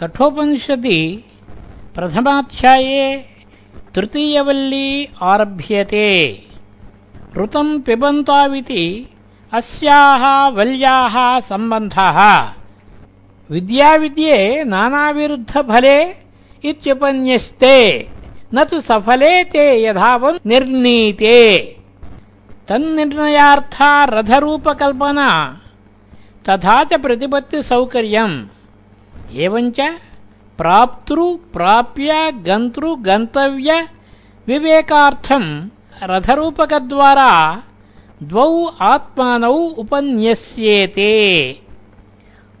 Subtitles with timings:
[0.00, 1.24] कठोपनिषदि
[1.94, 3.24] प्रथमाध्याये
[3.94, 6.42] तृतीयवल्ली आरभ्यते।
[7.38, 9.10] ऋतं पिबन्ताविति
[9.52, 12.48] अस्याः वल्याः सम्बन्धः।
[13.50, 16.04] विद्याविद्ये नानाविरुद्धफले
[16.64, 18.08] इत्युपन्यस्ते,
[18.54, 21.58] न तु सफले ते यथावन् निर्णीते।
[22.68, 25.60] तन्निर्णयार्था रथरूपकल्पना,
[26.48, 28.44] तथा च प्रतिपत्तिसौकर्यम्।
[29.32, 29.80] एवञ्च
[30.58, 33.88] प्राप्तृ, प्राप्य, गन्तृ, गन्तव्य
[34.46, 35.68] विवेकार्थम्
[36.02, 37.62] रथरूपकद्वारा
[38.22, 41.12] द्वौ आत्मानौ उपन्यस्येते।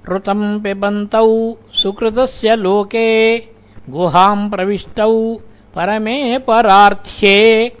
[0.08, 3.38] ऋतम् पिबन्तौ सुकृतस्य लोके
[3.90, 5.34] गुहाम् प्रविष्टौ
[5.74, 7.72] परमे परार्थ्ये,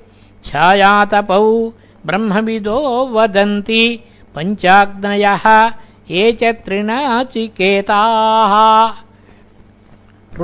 [0.44, 1.72] छायातपौ
[2.06, 5.72] ब्रह्मविदो वदन्ति, पञ्चाग्नयः
[6.10, 8.52] ये च त्रिणाचिकेताः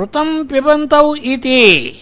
[0.01, 1.93] ऋतम् पिबन्तौ इति।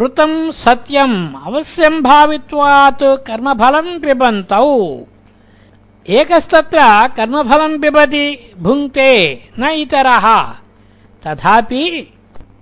[0.00, 5.00] ऋतम् सत्यम् अवश्यम् भावित्वात् कर्मफलम् पिबन्तौ।
[6.08, 6.78] एकस्तत्र
[7.16, 10.54] कर्मफलम् पिबति भुङ्क्ते न इतरः।
[11.26, 12.12] तथापि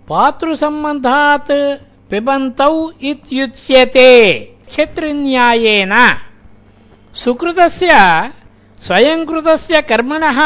[0.09, 1.79] पातृसम्बन्धात्
[2.11, 4.39] पिबन्तौ इत्युच्यते।
[4.69, 6.17] क्षत्रिन्यायेन।
[7.15, 7.93] सुकृतस्य
[8.87, 10.39] स्वयङ्कृतस्य कर्मणः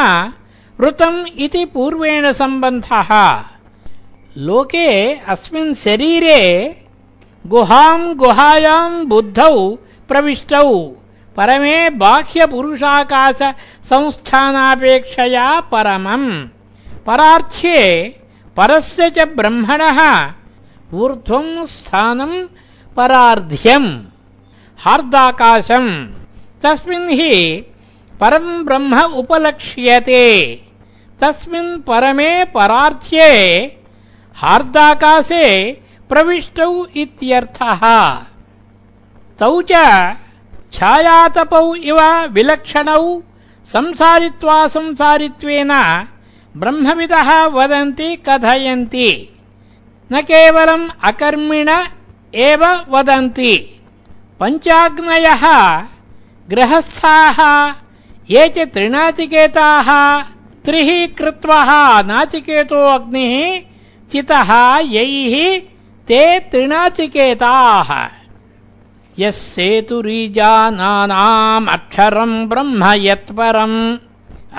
[0.80, 3.42] ऋतम् इति पूर्वेण सम्बन्धः।
[4.38, 6.42] लोके अस्मिन् शरीरे
[7.46, 10.86] गुहाम् गुहायाम् बुद्धौ प्रविष्टौ।
[11.36, 13.38] परमे बाह्यपुरुषाकाश
[13.84, 16.48] संस्थानापेक्षया परमम्।
[17.06, 18.08] परार्थ्ये
[18.56, 20.30] परस्य च ब्रह्मणः
[20.94, 22.46] ऊर्ध्वम् स्थानम्
[22.96, 24.04] परार्ध्यम्।
[24.78, 26.06] हार्दाकाशम्।
[26.62, 27.66] तस्मिन् हि
[28.20, 30.62] परम् ब्रह्म उपलक्ष्यते।
[31.20, 33.76] तस्मिन् परमे परार्थ्ये
[34.34, 37.80] हार्दाकाशे प्रविष्टौ इत्यर्थः।
[39.38, 39.72] तौ च
[40.72, 43.20] छायातपौ इव विलक्षणौ
[43.66, 45.70] संसारित्वासंसारित्वेन
[46.56, 49.28] ब्रह्मविदः वदन्ति कथयन्ति।
[50.12, 51.70] न केवलम् अकर्मिण
[52.34, 53.80] एव वदन्ति।
[54.40, 55.44] पञ्चाग्नयः
[56.50, 57.38] गृहस्थाः
[58.30, 59.88] ये च त्रिनाचिकेताः
[60.66, 60.88] त्रिः
[61.18, 61.68] कृत्वः
[62.06, 63.34] नाचिकेतो अग्निः
[64.12, 64.50] चितः
[64.94, 65.34] यैः
[66.08, 67.90] ते त्रिनाचिकेताः
[69.18, 70.10] यः सेतुरीजानानाम्
[71.76, 73.78] अक्षरम् ब्रह्म यत्परम्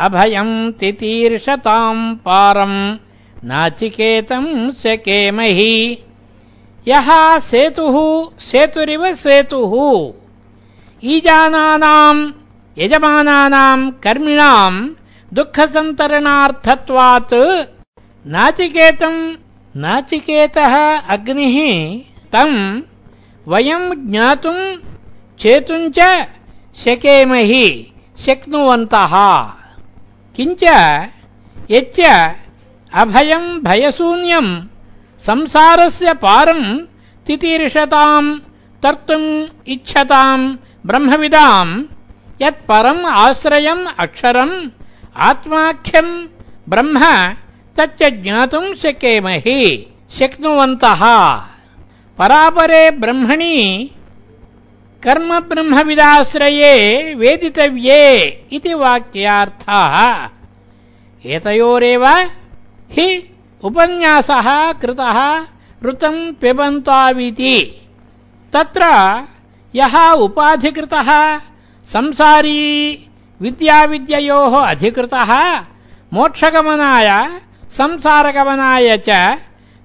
[0.06, 2.80] अभयम् तितीर्षताम् पारम्
[3.52, 4.50] नाचिकेतम्
[4.82, 5.76] शकेमहि
[6.88, 7.10] यः
[7.52, 7.96] सेतुः
[8.50, 9.74] सेतुरिव सेतुः।
[11.14, 12.22] ईजानानाम्
[12.80, 14.78] यजमानानाम् कर्मिणाम्
[15.38, 17.34] दुःखसन्तरणार्थत्वात्
[18.34, 19.20] नाचिकेतम्
[19.84, 20.76] नाचिकेतः
[21.16, 21.58] अग्निः
[22.34, 22.60] तम्
[23.52, 24.62] वयम् ज्ञातुम्
[25.42, 26.00] चेतुम् च
[26.84, 27.68] शकेमहि
[28.26, 29.14] शक्नुवन्तः।
[30.36, 30.64] किञ्च
[31.74, 32.00] यच्च
[33.02, 34.52] अभयम् भयशून्यम्
[35.28, 36.66] संसारस्य पारम्
[37.28, 38.38] तितीर्षताम्
[38.84, 39.30] तर्तुम्
[39.74, 40.52] इच्छताम्
[40.88, 41.74] ब्रह्मविदाम्
[42.42, 44.56] यत्परम् आश्रयम् अक्षरम्
[45.28, 46.12] आत्माख्यम्
[46.70, 47.00] ब्रह्म
[47.78, 49.62] तच्च ज्ञातुम् शकेमहि
[50.18, 51.02] शक्नुवन्तः।
[52.18, 53.58] परापरे ब्रह्मणि
[55.04, 56.74] कर्म ब्रह्मविदाश्रये
[57.14, 58.06] वेदितव्ये
[58.54, 59.96] इति वाक्यार्थः।
[61.36, 62.06] एतयोरेव
[62.96, 63.08] हि
[63.64, 64.48] उपन्यासः
[64.82, 65.20] कृतः
[65.86, 67.56] ऋतम् पिबन्ताविति
[68.54, 68.84] तत्र
[69.76, 69.96] यः
[70.26, 71.10] उपाधिकृतः
[71.94, 72.60] संसारी
[73.42, 75.32] विद्याविद्ययोः अधिकृतः
[76.14, 77.10] मोक्षगमनाय,
[77.78, 79.10] संसारगमनाय च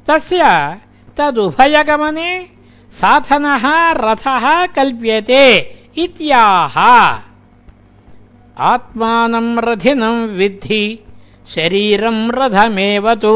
[0.07, 0.45] तस्य
[1.17, 2.31] तदुभयगमने
[3.01, 3.65] साधनः
[4.03, 4.47] रथः
[4.77, 5.45] कल्प्यते
[6.05, 6.77] इत्याह।
[8.73, 10.85] आत्मानम् रथिनम् विद्धि
[11.55, 13.35] शरीरम् रथमेव तु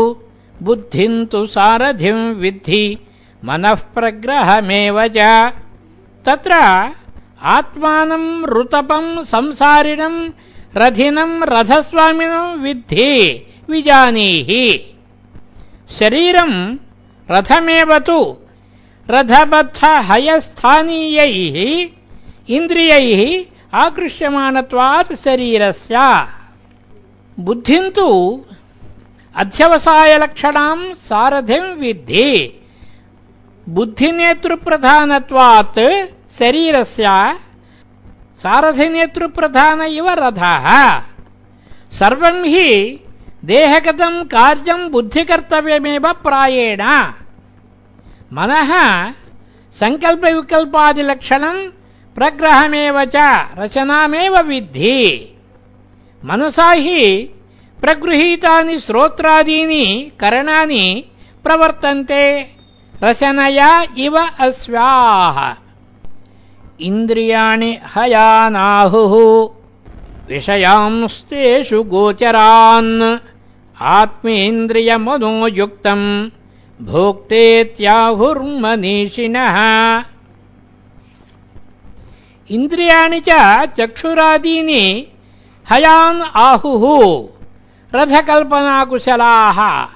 [0.62, 2.84] बुद्धिम् तु सारथिम् विद्धि
[3.44, 5.52] मनः प्रग्रहमेव च
[7.55, 10.19] आत्मानम् ऋतपम् संसारिणम्
[10.81, 13.13] रथिनम् रथस्वामिनम् विद्धि
[13.69, 14.65] विजानीहि
[15.97, 16.57] शरीरम्
[17.31, 18.19] रथमेव तु
[19.15, 19.79] रथबद्ध
[20.09, 21.57] हयस्थानीयैः
[22.57, 23.21] इन्द्रियैः
[23.83, 25.97] आकृष्यमाणत्वात् शरीरस्य
[27.47, 28.07] बुद्धिम् तु
[29.41, 32.31] अध्यवसायलक्षणाम् सारथिम् विद्धि
[33.75, 35.79] बुद्धिनेतृप्रधानत्वात्
[36.38, 37.06] शरीरस्य
[38.42, 40.66] सारथिनेतृप्रधान इव रथाः
[41.98, 43.00] सर्वं हि
[43.44, 46.82] देहगतं कार्यं बुद्धिकर्तव्यमेव प्रायेण।
[48.32, 48.70] मनः
[49.80, 51.56] सङ्कल्पविकल्पादिलक्षणं
[52.16, 53.16] प्रग्रहमेव च,
[53.58, 55.02] रचनामेव विद्धि।
[56.24, 57.02] मनसा हि
[57.80, 61.04] प्रगृहीतानि श्रोत्रादीनि करणानि
[61.44, 62.24] प्रवर्तन्ते।
[63.02, 64.18] रचनया इव
[66.80, 69.48] इन्द्रियाणि हयानाहुः।
[70.28, 73.18] विषयांस्तेषु गोचरान्।
[73.80, 76.28] आत्मेन्द्रियमनोयुक्तम्
[76.82, 79.56] भोक्तेत्याहुर्मनीषिणः
[82.50, 83.30] इन्द्रियाणि च
[83.80, 85.06] चक्षुरादीनि
[85.72, 87.24] हयान् आहुः।
[87.94, 89.86] रथकल्पनाकुशलाः।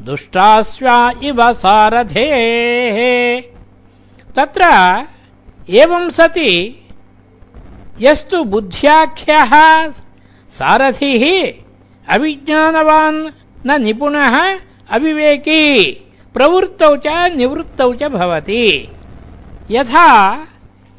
[0.00, 3.42] दुष्टास्वा इव सारथेः।
[4.36, 4.62] तत्र
[5.70, 6.82] एवं सति।
[8.00, 9.52] यस्तु बुद्ध्याख्यः
[10.50, 11.52] सारथिः।
[12.14, 13.28] अविज्ञानवान्
[13.66, 14.58] न निपुणः
[14.90, 16.04] अविवेकी।
[16.38, 17.06] प्रवृत्तौ च
[17.36, 18.64] निवृत्तौ च भवति।
[19.70, 20.08] यथा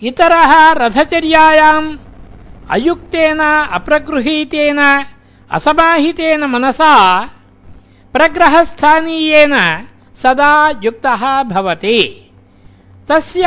[0.01, 1.88] इतरः रथचर्यायाम्
[2.75, 3.39] अयुक्तेन
[3.77, 4.80] अप्रगृहीतेन
[5.51, 6.94] असमाहितेन मनसा
[8.13, 9.56] प्रग्रहस्थानीयेन
[10.24, 10.53] सदा
[10.83, 12.01] युक्तः भवति।
[13.09, 13.45] तस्य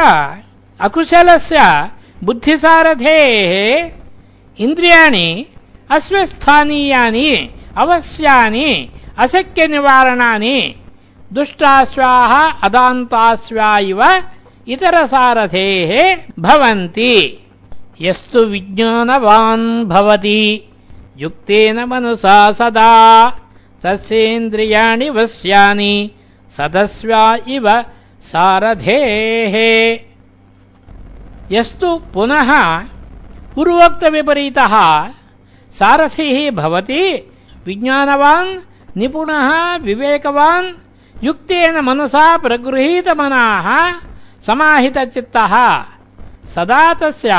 [0.81, 1.59] अकुशलस्य
[2.25, 3.53] बुद्धिसारथेः
[4.65, 5.29] इन्द्रियाणि
[5.91, 7.31] अस्वस्थानीयानि
[7.83, 8.71] अवश्यानि
[9.25, 10.59] अशक्यनिवारणानि
[11.33, 14.03] दुष्टाश्वाः अदान्ताश्वा इव
[14.69, 15.93] इतरसारथेः
[16.39, 17.47] भवन्ति।
[18.01, 20.69] यस्तु विज्ञानवान् भवति।
[21.17, 23.29] युक्तेन मनसा सदा।
[23.83, 26.11] तस्येन्द्रियाणि वस्यानि
[26.51, 27.85] सदस्वा इव
[28.23, 29.55] सारथेः।
[31.51, 32.79] यस्तु पुनः
[33.55, 34.75] पूर्वोक्तविपरीतः
[35.73, 37.33] सारथिः भवति।
[37.67, 38.59] विज्ञानवान्,
[38.97, 40.73] निपुणः, विवेकवान्
[41.27, 43.67] ಯುಕ್ತೇನ ಮನಸಾ ಪ್ರಗೃಹೀತ ಮನಾಹ
[44.47, 45.37] ಸಮಾಹಿತ ಚಿತ್ತ
[46.55, 47.33] ಸದಾ ತಸ್ಯ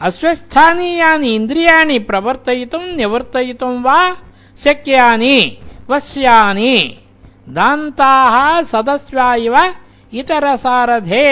[0.00, 3.98] ಅಸ್ವಸ್ಥಾನೀಯಾನಿ ಇಂದ್ರಿಯಾಣಿ ಪ್ರವರ್ತಯಿತು ನಿವರ್ತಯಿತು ವಾ
[4.64, 5.38] ಶಕ್ಯಾನಿ
[5.90, 6.76] ವಶ್ಯಾನಿ.
[7.56, 8.12] ದಾಂತಾ
[8.70, 9.54] ಸದಸ್ಯ ಇವ
[10.12, 11.26] ಇತರ ಸಾರಧೇ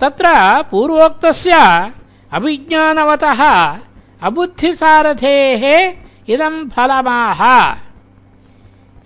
[0.00, 0.26] ತತ್ರ
[0.70, 1.54] ಪೂರ್ವೋಕ್ತಸ್ಯ
[2.32, 3.40] ಅಭಿಜ್ಞಾನವತಃ
[4.22, 5.64] ಅಬುದ್ಧಿಸಾರಧೇಃ
[6.28, 7.42] ಇದಂ ಫಲಮಾಹ.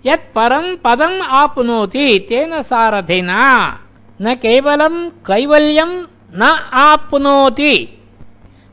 [0.06, 3.80] यत् परं पदम् आपनोति, तेन सारथिना।
[4.22, 6.06] न केवलं कैवल्यं
[6.38, 8.02] न आप्नोति।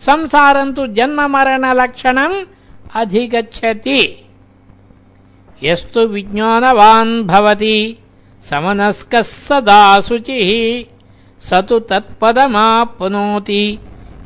[0.00, 2.44] संसारं तु जन्ममरणलक्षणम्
[2.94, 4.26] अधिगच्छति।
[5.62, 7.96] यस्तु विज्ञानवान् भवति।
[8.50, 10.84] समनस्कः सदा शुचिः।
[11.40, 13.78] स तु तत्पदमाप्नोति।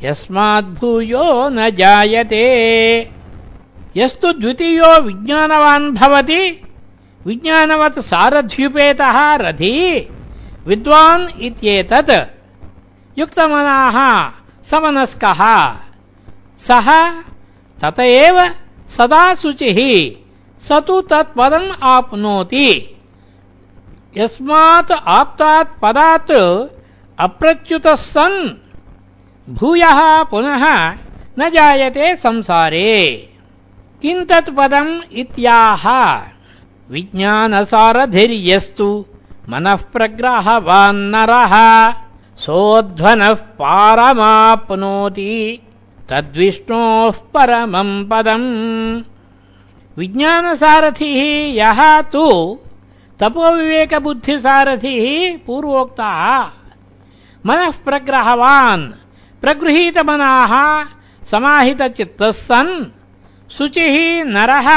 [0.03, 3.09] यस्माद्भूयो न जायते।
[3.97, 6.61] यस्तु द्वितीयो विज्ञानवान् भवति।
[7.27, 9.99] विज्ञानवत् सारथ्युपेतः रथी।
[10.67, 12.11] विद्वान् इत्येतत्।
[13.19, 13.97] युक्तमनाः
[14.63, 15.41] समनस्कः।
[16.59, 17.09] सः
[17.81, 18.51] तत एव
[18.89, 19.79] सदा शुचिः।
[20.61, 22.95] स तु तत्पदम् आप्नोति।
[24.17, 26.31] यस्मात् आप्तात् पदात्
[27.19, 28.57] अप्रच्युतः सन्।
[29.49, 30.91] भूयः पुनः
[31.39, 33.29] न जायते संसारे।
[34.01, 35.83] किं तत्पदम् इत्याह?
[36.91, 39.05] विज्ञानसारथिर्यस्तु
[39.49, 41.53] मनः प्रग्रहवान्नरः
[42.37, 45.59] सोऽध्वनः पारमाप्नोति।
[46.09, 49.03] तद्विष्णोः परमम् पदम्।
[49.97, 52.59] विज्ञानसारथिः यः तु
[53.19, 56.45] तपोविवेकबुद्धिसारथिः पूर्वोक्तः।
[57.45, 58.91] मनः प्रग्रहवान्
[59.41, 60.85] प्रगृहीतमनाः
[61.25, 62.85] समाहितचित्तः सन्।
[63.51, 64.69] शुचिः नरः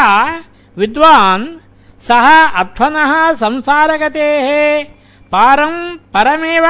[0.78, 1.46] विद्वान्
[2.06, 2.26] सः
[2.60, 4.48] अध्वनः संसारगतेः
[5.32, 6.66] पारम् परमेव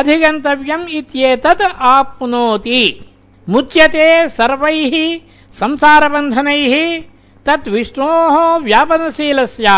[0.00, 1.62] अधिगन्तव्यम् इत्येतत्
[1.94, 2.82] आप्नोति।
[3.52, 4.06] मुच्यते
[4.38, 4.94] सर्वैः
[5.60, 6.74] संसारबन्धनैः
[7.46, 8.36] तत् विष्णोः
[8.66, 9.68] व्यापनशीलस्य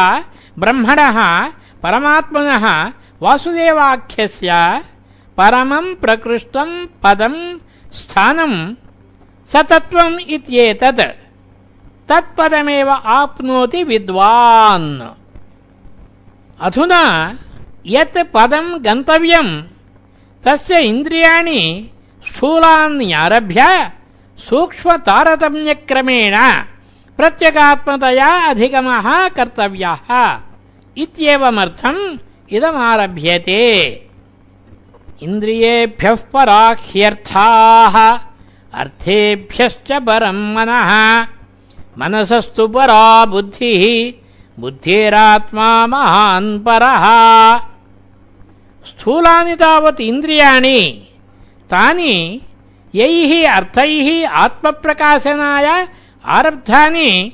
[0.63, 1.19] ब्रह्मणः
[1.83, 2.67] परमात्मनः
[3.25, 4.53] वासुदेवाख्यस्य
[5.39, 7.41] परमम् प्रकृष्टम् पदम्
[7.99, 8.59] स्थानम्
[9.53, 11.03] सतत्त्वम् इत्येतत्
[12.09, 15.01] तत्पदमेव आप्नोति विद्वान्।
[16.61, 17.35] अधुना
[17.87, 19.63] यत् पदम् गन्तव्यम्
[20.45, 21.91] तस्य इन्द्रियाणि
[22.29, 23.91] स्थूलान्यारभ्य
[24.39, 26.35] सूक्ष्मतारतम्यक्रमेण
[27.17, 30.39] प्रत्यगात्मतया अधिगमः कर्तव्यः।
[30.97, 32.19] इत्येवमर्थम्
[32.53, 33.63] इदमारभ्यते।
[35.23, 37.95] इन्द्रियेभ्यः पराह्यर्थाः,
[38.75, 40.91] अर्थेभ्यश्च परम् मनः।
[41.99, 44.13] मनसस्तु परा बुद्धिः।
[44.61, 47.05] बुद्धिरात्मा महान् परः।
[48.87, 51.09] स्थूलानि तावत् इन्द्रियाणि,
[51.71, 52.41] तानि
[52.95, 55.89] यैः अर्थैः आत्मप्रकाशनाय
[56.25, 57.33] आरब्धानि।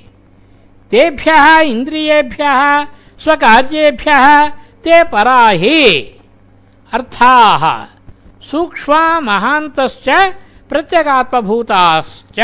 [0.90, 2.84] तेभ्यः इन्द्रियेभ्यः,
[3.18, 4.48] स्वकार्येभ्यः,
[4.84, 6.00] ते परा हि
[6.92, 7.86] अर्थाः,
[8.42, 10.34] सूक्ष्मा महान्तश्च,
[10.68, 12.40] प्रत्यगात्मभूताश्च।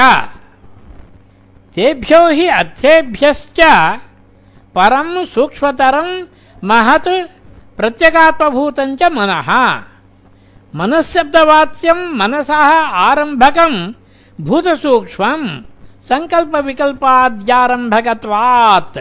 [1.76, 3.60] तेभ्यो हि अर्थेभ्यश्च
[4.74, 6.24] परम् सूक्ष्मतरम्
[6.64, 7.08] महत्
[7.76, 9.82] प्रत्यगात्मभूतम् च मनः।
[10.74, 12.70] मनःशब्दवाच्यम् मनसः
[13.08, 13.92] आरम्भकम्
[14.40, 15.60] भूतसूक्ष्मम्
[16.08, 18.98] सङ्कल्पविकल्पाद्यारम्भकत्वात्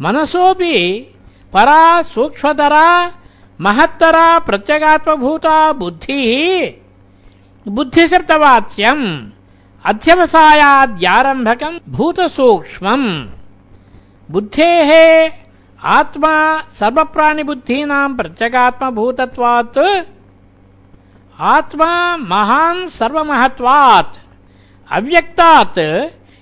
[0.00, 1.06] मनसोऽपि
[1.52, 3.12] परा सूक्ष्मतरा,
[3.60, 6.72] महत्तरा, प्रत्यगात्मभूता बुद्धिः,
[7.68, 9.33] बुद्धिशब्दवाच्यम्।
[9.84, 13.02] అధ్యవసాయాద్యారంభకం భూతసూక్ష్మం
[14.28, 14.90] బుద్ధేः
[15.82, 16.34] ఆత్మా
[16.78, 19.82] సర్వప్రాణిబుద్ధీనాం ప్రత్యేగాత్మభూతత్వాత్
[21.38, 21.90] ఆత్మా
[22.30, 24.16] మహాన్ సర్వమహత్వాత్
[24.90, 25.84] అవ్యక్తాత్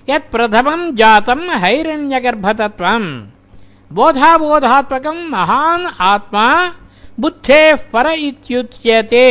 [0.07, 3.03] యత్ ప్రథమం జాతం హైరణ్యగర్భతత్వం
[3.91, 6.47] బోధాబోధాత్మకం మహాన్ ఆత్మా
[7.19, 9.27] బుద్ధే పర ఇత్యుచ్యతే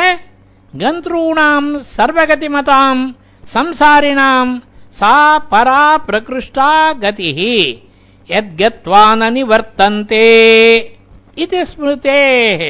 [0.75, 3.13] गन्तॄणाम् सर्वगतिमताम्
[3.48, 4.60] संसारिणाम्
[4.93, 7.39] सा परा प्रकृष्टा गतिः।
[8.36, 10.25] यद्गत्वा न निवर्तन्ते
[11.38, 12.62] इति स्मृतेः।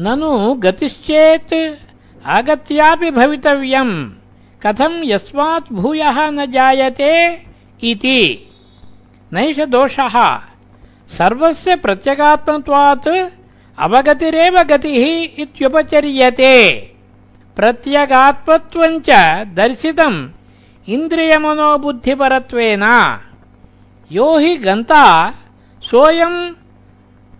[0.00, 1.54] ननु गतिश्चेत्
[2.26, 4.10] आगत्यापि भवितव्यम्।
[4.66, 7.34] कथम् यस्मात् भूयः न जायते
[7.84, 8.50] इति।
[9.32, 10.38] नैष दोषः।
[11.08, 13.08] सर्वस्य प्रत्यगात्मत्वात्
[13.78, 16.80] अवगतिरेव गतिः इत्युपचर्यते।
[17.56, 19.10] प्रत्यगात्मत्वञ्च
[19.54, 20.28] दर्शितम्
[20.88, 22.82] इन्द्रियमनोबुद्धिपरत्वेन।
[24.12, 25.34] यो हि गन्ता
[25.82, 26.54] सोऽयम्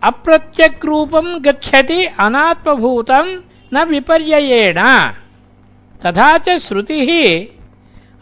[0.03, 4.79] अप्रत्यग्रूपम् गच्छति अनात्मभूतम् न विपर्ययेण।
[6.05, 7.11] तथा च श्रुतिः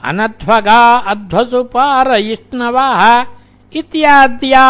[0.03, 3.25] अनध्वगा अध्वसु पारयिष्णवः
[3.75, 4.68] इत्याद्या।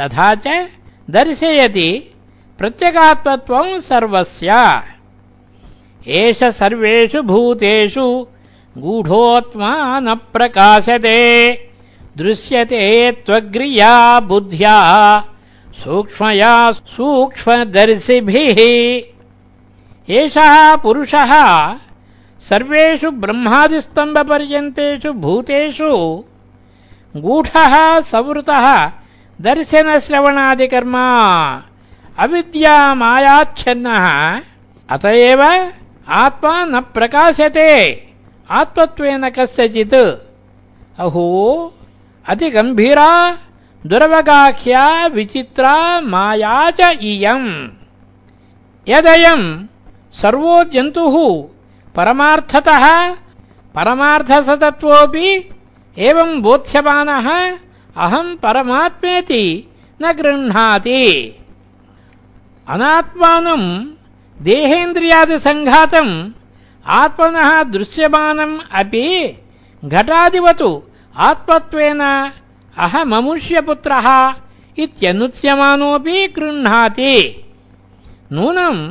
[0.00, 0.68] तथा च
[1.10, 2.14] दर्शयति
[2.58, 4.82] प्रत्यगात्मत्वम् सर्वस्य।
[6.06, 8.26] एष सर्वेषु भूतेषु
[8.78, 11.52] गूढोत्मा न प्रकाशते
[12.16, 14.76] दृश्यते त्वग्रिया बुद्ध्या,
[15.74, 18.56] सूक्ष्मया सूक्ष्मदर्शिभिः।
[20.08, 21.10] ఏషः పురుష
[22.50, 26.14] సర్వేషు బ్రహ్మాదిస్తంభపర్యంతేషు భూతూ
[27.16, 27.44] గూఢ
[28.06, 28.92] సవృత
[29.40, 31.62] దర్శనశ్రవణాదికర్మా
[32.18, 33.88] అవిద్యా మాయాచ్ఛన్న.
[34.90, 35.06] అత
[36.08, 38.02] ఆత్మా న ప్రకాశతే
[38.50, 40.18] ఆత్మత్వేన కస్యచిత్.
[40.98, 41.70] అహో
[42.28, 43.36] అతి గంభీరా
[43.86, 47.72] దురవగాఖ్యా విచిత్రా మాయా చ ఇయం.
[48.88, 49.68] యదయం
[50.20, 51.14] सर्वो जन्तुः
[51.96, 52.84] परमार्थतः
[53.76, 55.28] परमार्थसतत्वोऽपि
[55.98, 57.28] एवम् बोध्यमानः
[58.04, 59.44] अहम् परमात्मेति
[60.02, 61.04] न गृह्णाति।
[62.68, 63.68] अनात्मानम्
[64.44, 66.12] देहेन्द्रियादिसङ्घातम्
[67.00, 69.06] आत्मनः दृश्यमानम् अपि
[69.84, 70.70] घटादिवतु।
[71.28, 72.02] आत्मत्वेन
[72.84, 74.08] अहममुष्यपुत्रः
[74.78, 77.16] इत्यनुच्यमानोऽपि गृह्णाति।
[78.32, 78.82] नूनम्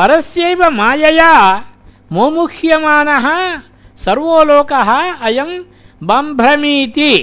[0.00, 1.64] परस्यैव मायया
[2.12, 3.26] मोमुह्यमानः
[3.96, 5.64] सर्वो लोकः अयम्
[6.02, 7.16] बम्भ्रमीति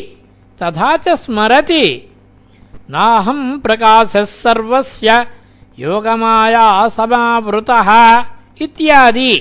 [0.63, 1.85] तथा च स्मरति।
[2.89, 5.25] नाहम् प्रकाशः सर्वस्य
[5.79, 7.89] योगमाया समावृतः
[8.61, 9.33] इत्यादि।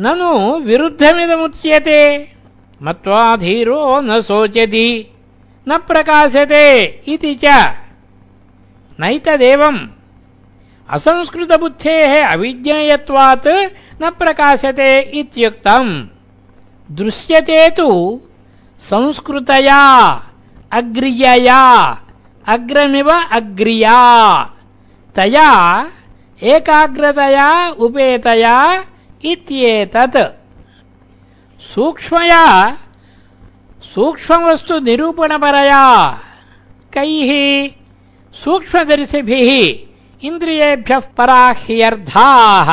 [0.00, 2.02] ननु विरुद्धमिदमुच्यते
[2.82, 4.88] मत्वा धीरो न शोचति
[5.68, 7.46] न प्रकाशते इति च।
[9.00, 9.78] नैतदेवम्
[10.90, 13.48] असंस्कृतबुद्धेः अविज्ञेयत्वात्
[14.02, 16.06] न प्रकाशते इत्युक्तम्।
[16.90, 18.20] दृश्यते तु
[18.80, 20.08] संस्कृतया,
[20.72, 21.98] अग्रियया,
[22.46, 24.42] अग्रमिव अग्रिया।
[25.14, 25.86] तया,
[26.42, 28.84] एकाग्रतया, उपेतया
[29.24, 30.16] इत्येतत्।
[31.60, 32.76] सूक्ष्मया,
[33.94, 36.12] सूक्ष्मवस्तु निरूपणपरया।
[36.92, 37.70] कैः?
[38.32, 39.87] सूक्ष्मदर्शिभिः।
[40.24, 42.70] इन्द्रियेभ्यः पराह्यर्थाः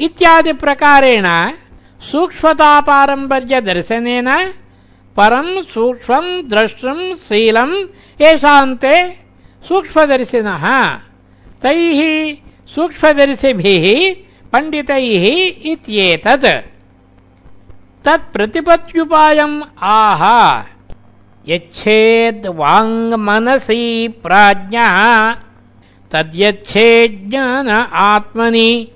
[0.00, 1.26] इत्यादि प्रकारेण
[2.00, 4.28] सूक्ष्मतापारम्पर्यदर्शनेन
[5.16, 7.88] परम् सूक्ष्मम् द्रष्टुम् शीलम्
[8.22, 8.94] येषान्ते
[9.68, 10.64] सूक्ष्मदर्शिनः।
[11.62, 12.00] तैः
[12.74, 13.86] सूक्ष्मदर्शिभिः
[14.52, 15.24] पण्डितैः
[15.72, 16.48] इत्येतत्।
[18.04, 20.22] तत्प्रतिपत्युपायम् आह।
[21.48, 23.82] यच्छेद्वाङ्मनसि
[24.22, 24.96] प्राज्ञः।
[26.12, 28.88] तद्यच्छेज्ञान आत्मनि,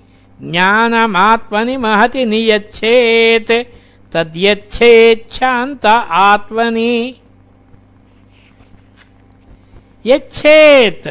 [0.42, 3.52] ज्ञानमात्मनि महति नियच्छेत्।
[4.12, 7.14] तद्यच्छेच्छान्त आत्मनि।
[10.06, 11.06] यच्छेत्,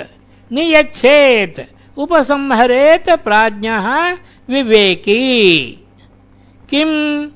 [0.54, 1.60] नियच्छेत्,
[1.98, 4.18] उपसंहरेत् प्राज्ञः
[4.50, 5.62] विवेकी।
[6.70, 7.30] किम्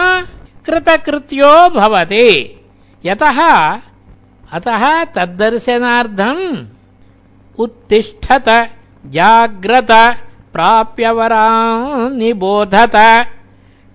[0.65, 2.27] कृतकृत्यो भवति।
[3.05, 3.79] यतः,
[4.51, 6.65] अतः तद्दर्शनार्थम्
[7.59, 8.71] उत्तिष्ठत,
[9.05, 10.17] जाग्रत
[10.53, 13.25] प्राप्यवरान् निबोधत।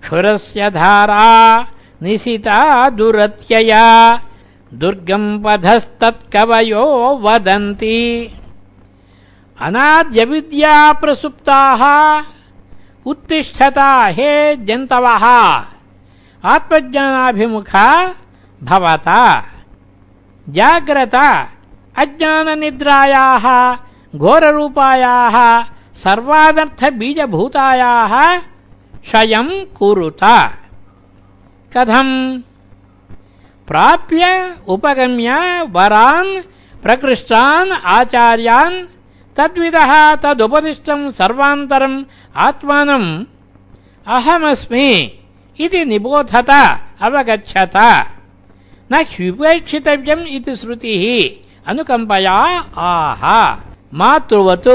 [0.01, 1.67] क्षुरस्य धारा
[2.03, 4.21] निशिता दुरत्यया
[4.75, 8.31] दुर्गम् पथस्तत्कवयो वदन्ति।
[9.61, 11.83] अनाद्यविद्याप्रसुप्ताः
[13.07, 15.25] उत्तिष्ठता हे जन्तवः।
[16.45, 18.15] आत्मज्ञानाभिमुखा
[18.63, 19.45] भवता।
[20.49, 21.15] जाग्रत
[21.99, 23.77] अज्ञाननिद्रायाः
[24.19, 25.65] घोररूपायाः
[25.95, 28.41] सर्वादर्थबीजभूतायाः
[29.01, 30.51] क्षयम् कुरुत।
[31.77, 32.41] कथम्?
[33.67, 36.43] प्राप्य उपगम्य वरान्
[36.83, 38.87] प्रकृष्टान् आचार्यान्
[39.37, 42.05] तद्विदः तदुपदिष्टम् सर्वान्तरम्
[42.37, 43.25] आत्मानम्।
[44.07, 45.19] अहमस्मि
[45.61, 47.77] इति निबोधत अवगच्छत
[48.93, 53.55] न ह्युपेक्षितव्यम् इति श्रुतिः। अनुकम्पया, आह,
[53.95, 54.69] मातृवत्।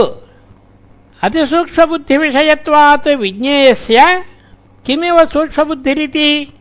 [1.22, 4.26] अतिसूक्ष्मबुद्धिविषयत्वात् विज्ञेयस्य
[4.86, 6.54] किमिव सूक्ष्मबुद्धिरिति?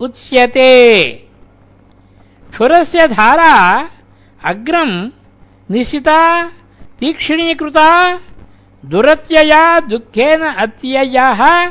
[0.00, 1.10] उच्यते।
[2.50, 3.88] क्षुरस्य धारा
[4.44, 5.10] अग्रम्
[5.70, 6.48] निशिता,
[7.00, 8.20] तीक्ष्णीकृता,
[8.84, 11.70] दुरत्यया, दुःखेन अत्ययः,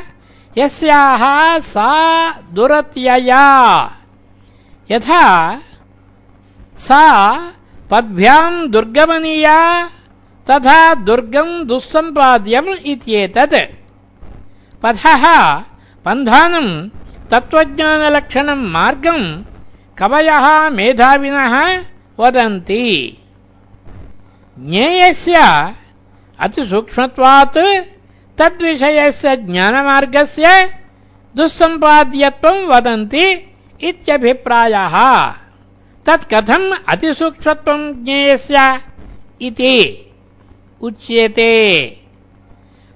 [0.58, 3.84] यस्याः सा दुरत्यया।
[4.90, 5.58] यथा
[6.78, 7.02] सा
[7.90, 9.86] पद्भ्याम् दुर्गमनीया
[10.50, 13.54] तथा दुर्गम् दुःसम्पाद्यम् इत्येतत्।
[14.82, 15.24] पथः
[16.04, 16.90] पन्धानम्
[17.30, 19.42] तत्त्वज्ञानलक्षणम् मार्गम्
[19.98, 21.54] कवयः मेधाविनः
[22.18, 23.18] वदन्ति।
[24.58, 25.34] ज्ञेयस्य
[26.40, 27.58] अतिसूक्ष्मत्वात्
[28.38, 30.46] तद्विषयस्य ज्ञानमार्गस्य
[31.36, 34.94] दुःसम्पाद्यत्वम् वदन्ति। इत्यभिप्रायः।
[36.06, 38.80] तत् कथम् अतिसूक्ष्मत्वम् ज्ञेयस्य
[39.42, 40.06] इति
[40.80, 41.96] उच्यते।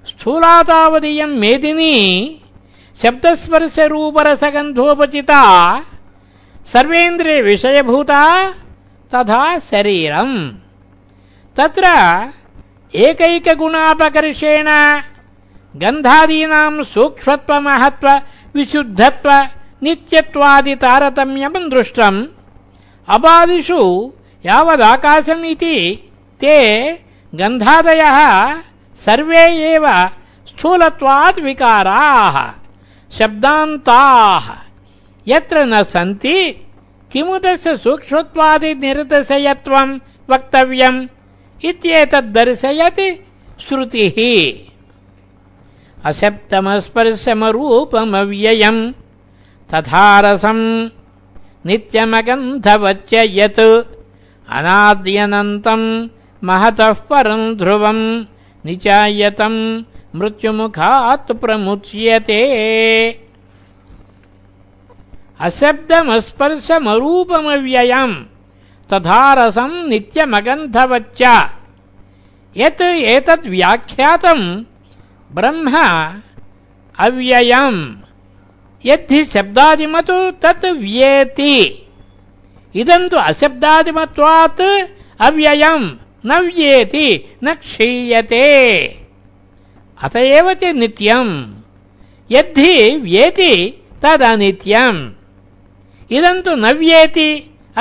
[0.07, 2.41] स्थूलातावदीयम् मेदिनी
[3.03, 5.43] शब्दस्पर्शरूपरसगन्धोपचिता
[6.67, 8.51] सर्वेन्द्रियविषयभूता
[9.15, 10.53] तथा शरीरम्।
[11.57, 11.85] तत्र
[12.95, 14.69] एकैकगुणापकर्षेण
[15.77, 18.21] गन्धादीनाम् सूक्ष्मत्वमहत्व
[19.83, 22.27] विशुद्धत्व नित्यत्वादि तारतम्यम् दृष्टम्।
[23.09, 24.13] अबादिषु
[24.47, 25.55] यावदाकाशम्
[26.41, 26.99] ते
[27.35, 28.59] गन्धादयः
[28.97, 30.11] सर्वे एव
[30.47, 32.53] स्थूलत्वात् विकाराः।
[33.13, 34.57] शब्दान्ताः।
[35.29, 36.67] यत्र न सन्ति
[37.13, 39.99] किमु तस्य सूक्ष्मत्वादिनिरतिशयत्वम्
[40.31, 41.07] वक्तव्यम्?
[41.65, 43.25] इत्येतद्दर्शयति
[43.61, 44.19] श्रुतिः।
[49.75, 50.89] तथा रसम्
[51.67, 53.61] नित्यमगन्धवच्च यत्
[54.49, 56.09] अनाद्यनन्तम्
[56.45, 58.25] महतः परम् ध्रुवम्
[58.67, 59.83] निचायतम्
[60.17, 62.41] मृत्युमुखात् प्रमुच्यते।
[65.41, 68.25] अशब्दमस्पर्शमरूपमव्ययम्
[68.93, 71.23] तथा रसम् नित्यमगन्धवच्च।
[72.57, 72.83] यत्
[73.15, 74.47] एतद्व्याख्यातम्
[75.35, 75.67] ब्रह्म
[76.99, 77.81] अव्ययम्।
[78.86, 81.56] यद्धि शब्दादिमतु तत् व्येति
[82.82, 84.62] इदम् तु अशब्दादिमत्वात्
[85.28, 85.86] अव्ययम्
[86.26, 87.08] न व्येति
[87.44, 88.46] न क्षीयते
[90.06, 91.32] अत एव च नित्यम्
[92.30, 92.74] यद्धि
[93.06, 93.54] व्येति
[94.04, 95.00] तदनित्यम्
[96.18, 97.30] इदम् तु न व्येति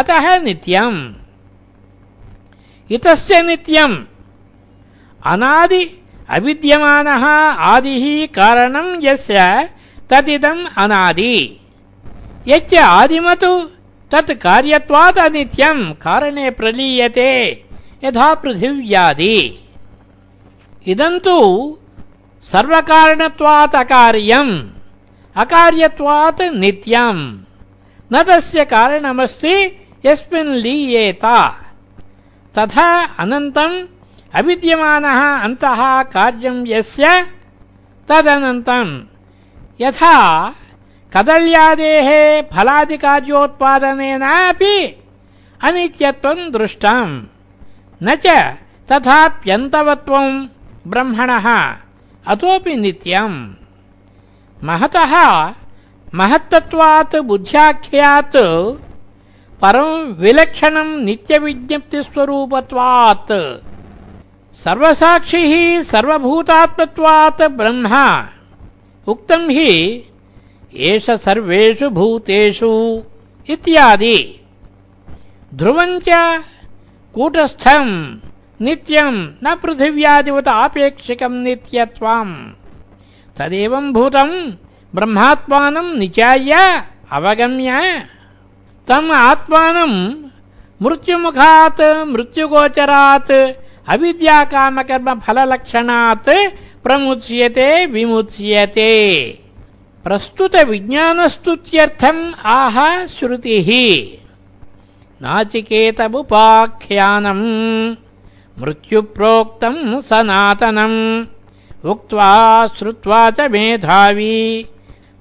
[0.00, 0.98] अतः नित्यम्
[2.90, 3.96] इतश्च नित्यम्
[5.32, 5.82] अनादि
[6.36, 7.24] अविद्यमानः
[7.72, 8.04] आदिः
[8.36, 9.38] कारणम् यस्य
[10.09, 11.59] तदिदम् अनादि।
[12.47, 13.69] यच्च आदिमतु
[14.11, 17.31] तत् कार्यत्वात् अनित्यम् कारणे प्रलीयते
[18.03, 19.39] यथा पृथिव्यादि।
[20.87, 21.37] इदम् तु
[22.43, 24.53] सर्वकारणत्वात् अकार्यम्
[25.35, 27.37] अकार्यत्वात् नित्यम्।
[28.13, 29.55] न तस्य कारणमस्ति
[30.05, 31.25] यस्मिन् लीयेत।
[32.57, 33.85] तथा अनन्तम्
[34.35, 37.25] अविद्यमानः अन्तः कार्यम् यस्य
[38.07, 39.16] तदनन्तम्
[39.81, 40.53] यथा
[41.13, 42.09] कदल्यादेः
[42.53, 44.95] फलादिकार्योत्पादनेनापि
[45.63, 47.23] अनित्यत्वं दृष्टम्।
[48.03, 48.27] न च
[48.91, 50.47] तथाप्यन्तवत्वं
[50.87, 51.75] ब्रह्मणः
[52.27, 53.53] अतोऽपि नित्यम्।
[54.63, 55.13] महतः
[56.15, 58.37] महत्तत्वात् बुद्ध्याख्यात्
[59.61, 63.33] परं विलक्षणं नित्यविज्ञप्तिस्वरूपत्वात्।
[64.63, 68.29] सर्वसाक्षिः सर्वभूतात्मत्वात् ब्रह्मा
[69.07, 70.03] उक्तं हि,
[70.75, 73.03] एष सर्वेषु भूतेषु
[73.49, 74.41] इत्यादि।
[75.53, 76.05] ध्रुवञ्च
[77.15, 78.17] कूटस्थम्
[78.61, 82.35] नित्यम् न पृथिव्यादिवत आपेक्षिकम् नित्यत्वम्।
[83.37, 84.51] तदेवम् भूतम्
[84.95, 88.03] ब्रह्मात्मानम् निचाय्य अवगम्य।
[88.87, 90.23] तम् आत्मानम्
[90.81, 93.31] मृत्युमुखात्, मृत्युगोचरात्
[93.87, 95.19] अविद्याकामकर्म
[96.87, 99.39] प्रमुच्यते, विमुच्यते।
[100.03, 103.69] प्रस्तुत विज्ञानस्तुत्यर्थम् आह श्रुतिः।
[105.21, 107.95] नाचिकेतमुपाख्यानम्,
[108.61, 111.25] मृत्युप्रोक्तम् सनातनम्,
[111.85, 114.65] उक्त्वा श्रुत्वा च मेधावी।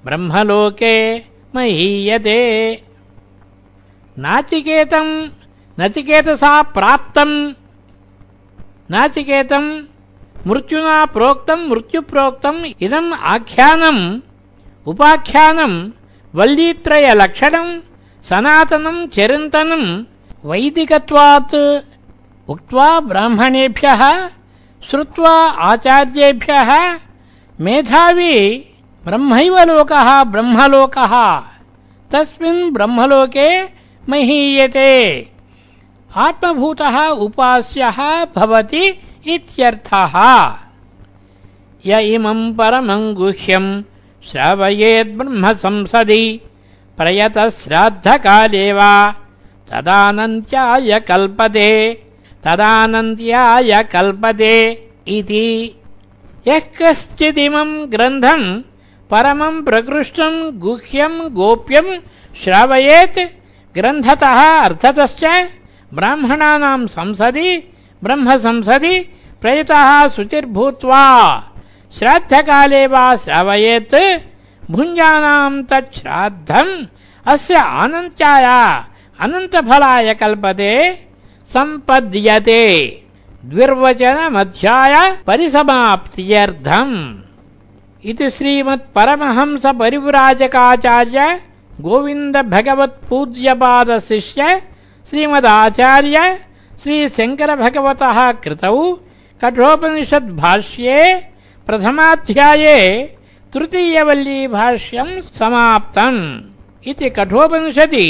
[0.05, 1.21] ब्रह्मलोके
[1.55, 2.81] महीयते।
[4.17, 5.27] नाचिकेतम्,
[5.79, 7.53] नचिकेतसा प्राप्तम्।
[10.47, 14.19] नाचिकेतम् मृत्युना प्रोक्तम्, मृत्युप्रोक्तम्, इदम् आख्यानम्,
[14.87, 15.91] उपाख्यानम्,
[16.35, 17.79] वल्लीत्रयलक्षणम्,
[18.23, 20.03] सनातनम्, चिरन्तनम्,
[20.45, 21.79] वैदिकत्वात्
[22.49, 24.29] उक्त्वा ब्राह्मणेभ्यः,
[24.83, 26.99] श्रुत्वा आचार्येभ्यः,
[27.59, 28.65] मेधावी
[29.05, 31.39] ब्रह्मैव लोकः, ब्रह्मलोकः।
[32.11, 33.63] तस्मिन् ब्रह्मलोके
[34.09, 35.29] महीयते।
[36.15, 39.03] आत्मभूतः उपास्यः भवति
[39.35, 40.15] इत्यर्थः।
[41.85, 43.83] य इमम् परमम् गुह्यम्
[44.27, 46.23] श्रावयेत् ब्रह्म संसदि
[46.97, 48.93] प्रयतश्राद्धकाले वा।
[49.69, 51.71] तदानन्त्याय कल्पते
[52.43, 54.55] तदानन्त्याय कल्पते
[55.07, 55.47] इति।
[56.47, 58.47] यः कश्चिदिमम् ग्रन्थम्
[59.11, 61.91] परमम् प्रकृष्टम् गुह्यम् गोप्यम्
[62.43, 63.19] श्रावयेत्
[63.77, 65.23] ग्रन्थतः अर्थतश्च
[65.93, 67.49] ब्राह्मणानाम् संसदि
[68.03, 68.95] ब्रह्मसंसदि
[69.41, 71.43] प्रयतः शुचिर्भूत्वा
[71.99, 74.21] श्राद्धकाले वा श्रावयेत्
[74.71, 76.85] भुञ्जानाम् तच्छ्राद्धम्
[77.25, 78.83] अस्य आनन्त्याय,
[79.19, 80.99] अनन्तफलाय कल्पते,
[81.53, 83.03] सम्पद्यते।
[83.45, 87.15] द्विर्वचनमध्याय परिसमाप्त्यर्थम्।
[88.05, 91.41] इति श्रीमत्परमहंस परिव्राजकाचार्य
[91.81, 94.61] गोविन्द भगवत्पूज्यपादशिष्य
[95.09, 96.39] श्रीमदाचार्य
[96.83, 98.99] श्रीशङ्करभगवतः कृतौ
[99.41, 101.01] कठोपनिषद्भाष्ये
[101.67, 102.79] प्रथमाध्याये
[103.53, 106.21] तृतीयवल्लीभाष्यम् समाप्तम्
[106.89, 108.07] इति कठोपनिषदि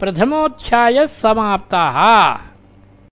[0.00, 1.96] प्रथमोऽध्यायः समाप्तः।